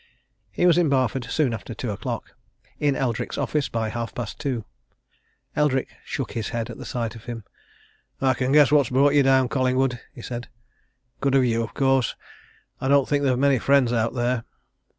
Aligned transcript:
He 0.49 0.65
was 0.65 0.79
in 0.79 0.89
Barford 0.89 1.25
soon 1.25 1.53
after 1.53 1.75
two 1.75 1.91
o'clock 1.91 2.31
in 2.79 2.95
Eldrick's 2.95 3.37
office 3.37 3.69
by 3.69 3.89
half 3.89 4.15
past 4.15 4.39
two. 4.39 4.65
Eldrick 5.55 5.89
shook 6.03 6.31
his 6.31 6.49
head 6.49 6.71
at 6.71 6.79
sight 6.87 7.15
of 7.15 7.25
him. 7.25 7.43
"I 8.19 8.33
can 8.33 8.51
guess 8.51 8.71
what's 8.71 8.89
brought 8.89 9.13
you 9.13 9.21
down, 9.21 9.47
Collingwood," 9.47 9.99
he 10.11 10.23
said. 10.23 10.49
"Good 11.19 11.35
of 11.35 11.45
you, 11.45 11.61
of 11.61 11.75
course 11.75 12.15
I 12.79 12.87
don't 12.87 13.07
think 13.07 13.23
they've 13.23 13.37
many 13.37 13.59
friends 13.59 13.93
out 13.93 14.15
there." 14.15 14.43